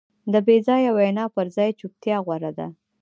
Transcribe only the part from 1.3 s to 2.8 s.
پر ځای چوپتیا غوره ده.